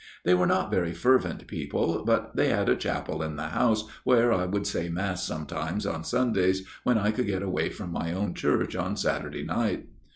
[0.25, 3.87] They were not very fer vent people, but they had a chapel in the house
[4.03, 8.11] where I would say Mass sometimes on Sundays, when I could get away from my
[8.11, 9.85] own church on Saturday night.